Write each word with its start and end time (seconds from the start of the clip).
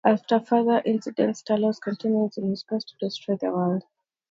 After 0.03 0.39
further 0.39 0.81
incidents, 0.83 1.43
Talos 1.43 1.79
continues 1.79 2.35
in 2.35 2.49
his 2.49 2.63
quest 2.63 2.87
to 2.87 2.95
destroy 3.05 3.35
the 3.37 3.51
world. 3.51 3.83